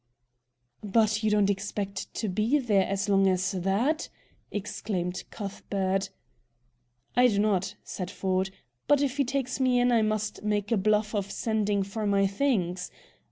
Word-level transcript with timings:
"But 0.83 1.21
you 1.21 1.29
don't 1.29 1.51
expect 1.51 2.11
to 2.15 2.27
be 2.27 2.55
in 2.57 2.65
there 2.65 2.87
as 2.87 3.07
long 3.07 3.27
as 3.27 3.51
that?" 3.51 4.09
exclaimed 4.49 5.25
Cuthbert. 5.29 6.09
"I 7.15 7.27
do 7.27 7.37
not," 7.37 7.75
said 7.83 8.09
Ford. 8.09 8.49
"But, 8.87 9.03
if 9.03 9.17
he 9.17 9.23
takes 9.23 9.59
me 9.59 9.79
in, 9.79 9.91
I 9.91 10.01
must 10.01 10.41
make 10.41 10.71
a 10.71 10.77
bluff 10.77 11.13
of 11.13 11.29
sending 11.29 11.83
for 11.83 12.07
my 12.07 12.25
things. 12.25 12.89